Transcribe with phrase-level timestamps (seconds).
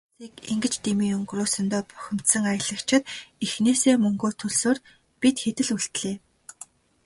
[0.03, 3.03] Өдрийн хагасыг ингэж дэмий өнгөрөөсөндөө бухимдсан аялагчид
[3.45, 4.77] эхнээсээ мөнгөө төлсөөр,
[5.21, 6.15] бид хэд л үлдлээ.